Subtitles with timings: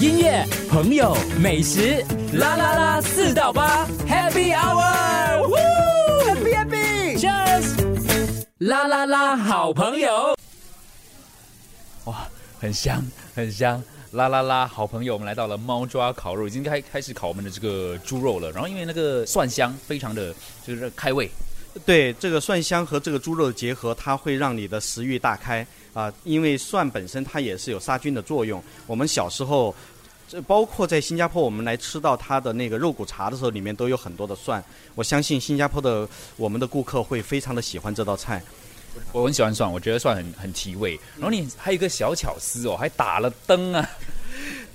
[0.00, 10.36] 音乐、朋友、美食，啦啦啦，四到八，Happy Hour，Happy Happy，Cheers，啦啦啦，好朋友，
[12.04, 12.26] 哇，
[12.60, 13.04] 很香，
[13.34, 13.82] 很香。
[14.12, 18.50] 啦啦啦，好朋友，我们来到了猫抓烤肉，已经开开始烤我们的这个猪肉了。
[18.52, 20.32] 然后因为那个蒜香非常的
[20.64, 21.28] 就是开胃，
[21.84, 26.12] 对这个蒜香和这个猪肉的结合，它会让你的食欲大开啊。
[26.24, 28.62] 因为蒜本身它也是有杀菌的作用。
[28.86, 29.74] 我们小时候，
[30.28, 34.62] 这包括在新加坡，我们来吃到它的那个肉骨茶的时候，里面都有很多的蒜。
[34.94, 38.42] 我相信新加坡的我们的顾客会非常的喜欢这道菜。
[39.10, 40.98] 我很喜欢蒜，我觉得蒜很很提味。
[41.16, 43.88] 然后你还有一个小巧思哦，还打了灯啊。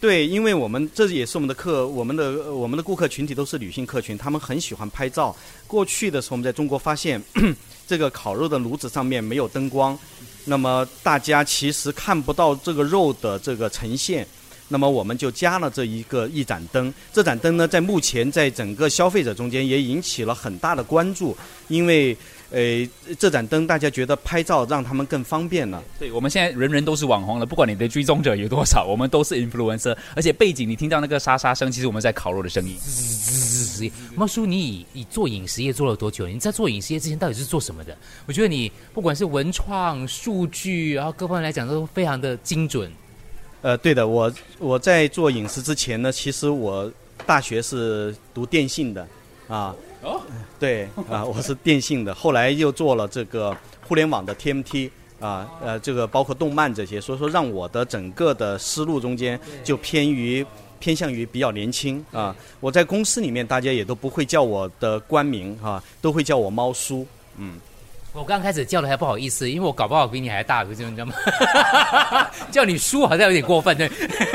[0.00, 5.34] 对，因为我们这也是我们的客，我们的我们的顾客群体都是女性客群，他们很喜欢拍照。
[5.66, 7.20] 过去的时候，我们在中国发现，
[7.84, 9.98] 这个烤肉的炉子上面没有灯光，
[10.44, 14.24] 那么大家其实看不到这个肉的这个呈现。
[14.70, 21.36] 那么我们就加了这一个一盏灯，这盏灯呢，在目前在整个消费者中间也引起了很大的关注，
[21.68, 22.14] 因为
[22.50, 25.82] 呃，这盏灯大家觉得拍照让他们更方便了。
[25.98, 32.74] 对，我们现在人人都是网红了，不管你的追踪者有多少，我们都是 influencer，而且背景你听到那个沙沙声，其实我们在烤肉的声音。
[34.16, 36.26] 猫叔，你以以做饮食业做了多久？
[36.26, 37.96] 你在做饮食业之前到底是做什么的？
[38.26, 42.90] 我觉得你不管是文创、数据，然后各方面来讲都非常的精准。
[43.60, 46.90] 呃，对的，我我在做饮食之前呢，其实我
[47.26, 49.06] 大学是读电信的，
[49.48, 50.20] 啊，哦，
[50.60, 60.46] 对，啊，我是电信的，后来又做了这个互联网的 TMT，啊，呃，这个包括动漫这些，所以说让我的整个的思路中间就偏于
[60.78, 62.34] 偏向于比较年轻啊。
[62.60, 67.06] 我在公司里面，大家也都不会叫我的官名哈，都会叫我猫叔，
[67.36, 67.58] 嗯。
[68.14, 71.14] 我刚开始叫的还不好意思，因为我搞不好比你还大，你知道吗？
[72.50, 73.88] 叫你叔好像有点过分，对。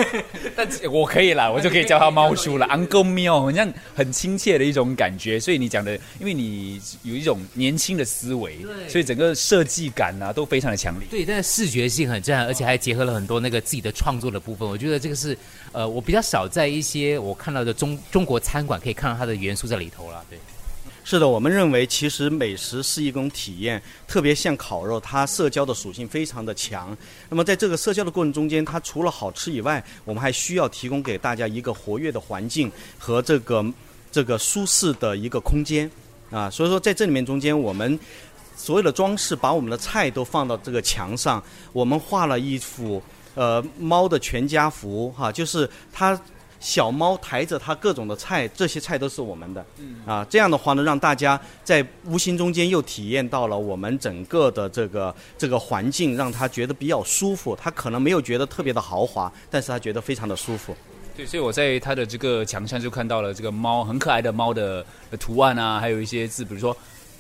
[0.56, 5.40] 但我可以啦，我就可以叫他猫叔了，Uncle Mio，好像很亲切的一种感觉。
[5.40, 11.08] 所以你讲的，因为你有一种年轻的思维，所以整个设计感啊都非常的强烈。
[11.10, 14.68] 对，但是视觉性很震撼，而且还结合了很多那个自己的创作的部分。
[14.70, 15.38] 我觉得这个是
[15.72, 20.40] 呃，我比较少在一些我看到的中中国餐馆可以看到它的元素在里头了，对。
[21.06, 26.96] 是的，我们认为其实美食是一种体验，特别像烤肉，它社交的属性非常的强。
[27.30, 33.66] 那么在这个社交的过程中间，它除了好吃以外，我们还需要提供给大家一个活跃的环境和这个
[34.14, 35.92] 这个舒适的一个空间
[36.32, 36.50] 啊。
[36.50, 38.00] 所以说在这里面中间，我们
[38.56, 41.44] 所有的装饰把我们的菜都放到这个墙上，
[41.74, 43.04] 我们画了一幅
[43.36, 46.20] 呃猫的全家福哈，就是它。
[46.64, 49.66] 小猫抬着它各种的菜，这些菜都是我们的。
[49.80, 57.54] 嗯啊，这样的话呢，让大家在无形中间又体验到了我们整个的这个这个环境，让他觉得比较舒服。
[57.54, 60.74] 他可能没有觉得特别的豪华，但是他觉得非常的舒服。
[61.18, 64.86] 对，所以我在他的这个墙上就看到了这个猫很可爱的猫的
[65.20, 66.76] 图案啊，还有一些字，比如说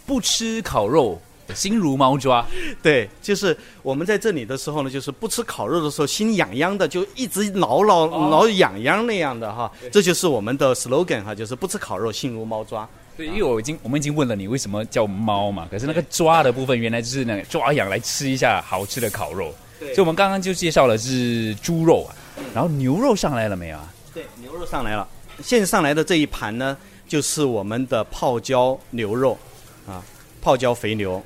[0.05, 1.21] 不吃烤肉。
[1.53, 2.45] 心如猫抓，
[2.81, 9.71] 对，就是我们在这里的时候呢，就是不吃烤肉的时候，心痒痒的，就一直挠挠挠痒痒那样的哈。
[9.91, 12.87] 这就是我们的 slogan 哈，就是不吃烤肉，心如猫抓。
[13.15, 19.53] 对，因为我已经我们已经问了你为什么叫猫嘛，可是那个抓的部分原来就是那个抓痒来吃一下好吃的烤肉。
[19.79, 22.15] 对，所以我们刚刚就介绍了是猪肉啊，
[22.55, 23.93] 然后牛肉上来了没有啊？
[24.13, 25.07] 对，牛肉上来了。
[25.43, 26.77] 现在上来的这一盘呢，
[27.07, 29.37] 就是我们的泡椒牛肉
[29.87, 30.01] 啊，
[30.41, 31.21] 泡椒肥牛。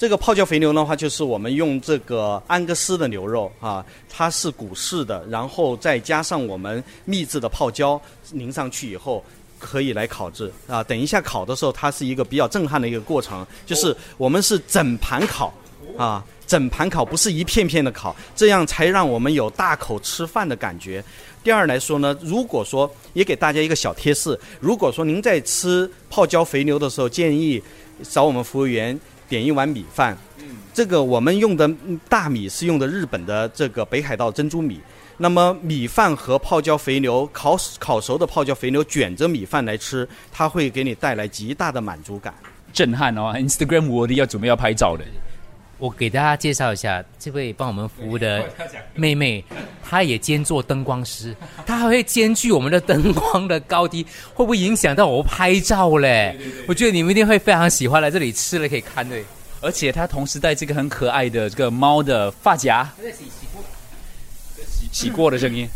[0.00, 8.00] 这个泡椒肥牛的话，就是我们用这个安格斯的牛肉啊，它是骨式的，然后再加上我们秘制的泡椒
[8.32, 9.22] 淋上去以后，
[9.58, 10.82] 可以来烤制啊。
[10.82, 15.52] 等一下烤的时候，它是一个比较震撼的一个过程，就是我们是整盘烤
[15.98, 21.04] 啊，整盘烤不是一片片的烤，这样才让我们有大口吃饭的感觉。
[21.44, 27.62] 第二来说呢，如果说也给大家一个小贴士，如果说您在吃泡椒肥牛的时候，建议
[28.02, 28.98] 找我们服务员。
[29.30, 30.18] 点一碗米饭，
[30.74, 31.70] 这个我们用的
[32.08, 34.80] 大米是用的日本的这个北海道珍珠米。
[35.16, 42.34] 那么米饭和泡椒肥牛烤烤熟的泡椒肥牛卷着米饭来吃，它会给你带来极大的满足感，
[42.72, 45.04] 震撼哦！Instagram 我的要准备要拍照的。
[45.78, 48.44] 我给大家介绍一下这位帮我们服务的
[48.94, 49.44] 妹妹，
[49.90, 51.34] 她也兼做灯光师，
[51.66, 56.38] 他还会兼具我们的灯光的高低，会不会影响到我拍照嘞？
[56.68, 59.24] 我觉得你们一定会非常喜欢来这里吃了可以看对，
[59.60, 63.64] 而且他同时带这个很可爱的这个猫的发夹，在洗洗过，
[64.92, 65.68] 洗过的声音。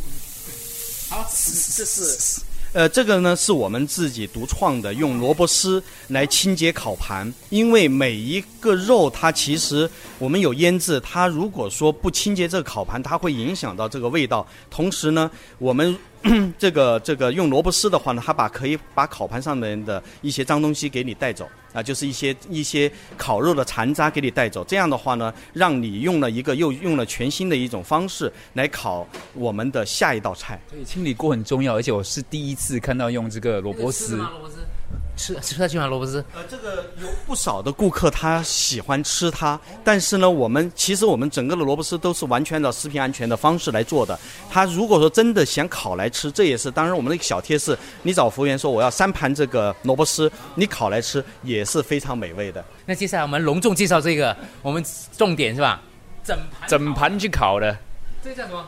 [1.10, 2.40] 好，这是
[2.74, 7.32] 呃，这个呢是我们自己独创的，用萝卜丝来清洁烤盘。
[7.48, 9.88] 因为每一个肉它其实
[10.18, 14.44] 我们有腌制，它如果说不清洁这个烤盘，它会影响到这个味道。
[14.72, 15.96] 同时呢，我们
[16.58, 24.64] 这个这个用萝卜丝的话呢，它把可以把烤盘上面的一些脏东西给你带走啊，就是一些一些烤肉的残渣给你带走。
[24.64, 30.58] 这样的话呢，让你用了一个又用了全新的一种方式来烤我们的下一道菜。
[30.70, 34.18] 所以清理锅很重要，而且我是第一次看到用这个萝卜丝。
[35.16, 35.86] 吃吃得去吗？
[35.86, 36.24] 萝卜丝？
[36.34, 44.18] 呃，这个有不少的顾客他喜欢吃它，但是呢，我们其实我们整个的萝卜丝都是完全的食品安全的方式来做的。
[44.50, 47.78] 他如果说真的想烤来吃，这也是当然我们的一个小贴士。
[48.02, 52.64] 你找服务员说我要三盘这个萝卜丝，你烤来吃也是非常美味的。
[52.84, 54.84] 那接下来我们隆重介绍这个，我们
[55.16, 55.80] 重点是吧？
[56.24, 57.76] 整盘整盘去烤的，
[58.22, 58.64] 这个叫什么？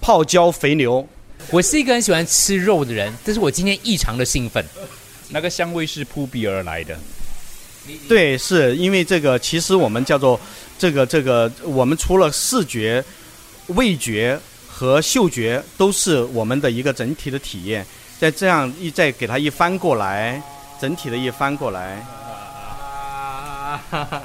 [0.00, 1.06] 泡椒肥牛。
[1.50, 4.64] 我是一个很喜欢吃肉的人，但是我今天异常的兴奋。
[5.34, 6.96] 那个香味是扑鼻而来的。
[8.08, 10.40] 对，是因为这个，其实我们叫做
[10.78, 13.04] 这个这个，我们除了视觉、
[13.66, 14.38] 味觉
[14.68, 17.84] 和嗅觉都是我们的一个整体的体验。
[18.16, 20.40] 再这样一再给它一翻过来，
[20.80, 22.00] 整体的一翻过来。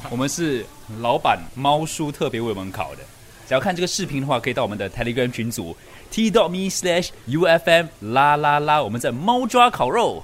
[0.12, 0.64] 我们是
[1.02, 3.00] 老板猫叔特别为我们烤的。
[3.48, 5.76] 只要看这个视频的话，可以到我们的 Telegram 群组
[6.12, 10.24] t dot me slash ufm 啦啦啦，我们在猫抓烤肉。